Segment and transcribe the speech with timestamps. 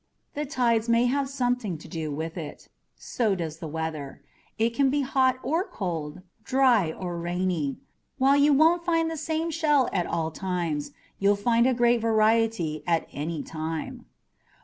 [0.33, 2.69] The tides may have something to do with it.
[2.97, 4.23] So does the weather
[4.57, 7.77] it can be hot or cold, dry or rainy.
[8.17, 12.81] While you won't find the same shell at all times, you'll find a great variety
[12.87, 14.07] at any time.